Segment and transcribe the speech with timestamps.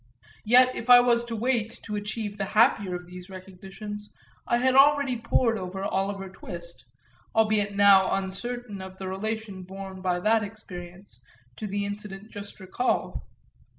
[0.45, 4.11] Yet if I was to wait to achieve the happier of these recognitions
[4.47, 6.85] I had already pored over Oliver Twist
[7.35, 11.19] albeit now uncertain of the relation borne by that experience
[11.57, 13.19] to the incident just recalled.